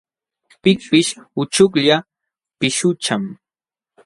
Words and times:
Pikpish 0.61 1.11
uchuklla 1.41 1.97
pishqucham. 2.59 3.23